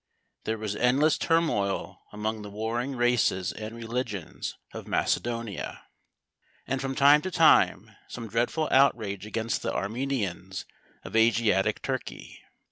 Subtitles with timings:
[0.45, 5.83] There was endless turmoil among the warring races and religions of Macedonia,
[6.65, 10.65] and from time to time some dreadful outrage against the Armenians
[11.03, 12.39] of Asiatic Turkey.